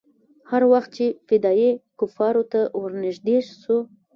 هر 0.51 0.63
وخت 0.71 0.89
چې 0.97 1.05
فدايي 1.27 1.71
کفارو 1.99 2.43
ته 2.51 2.61
ورنژدې 2.81 3.37
سو. 3.61 3.77